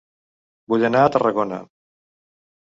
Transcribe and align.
Vull 0.73 0.87
anar 0.89 1.05
a 1.09 1.13
Tarragona 1.17 1.61